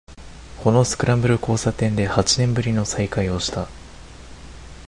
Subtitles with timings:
[0.63, 3.67] このスクランブル交差点で八年ぶりの再会をした